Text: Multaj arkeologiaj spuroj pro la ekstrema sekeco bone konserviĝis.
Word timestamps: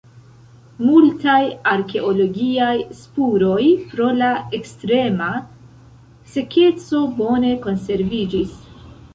Multaj 0.85 1.41
arkeologiaj 1.71 2.71
spuroj 3.01 3.67
pro 3.91 4.09
la 4.23 4.31
ekstrema 4.61 5.29
sekeco 6.37 7.07
bone 7.21 7.57
konserviĝis. 7.69 8.61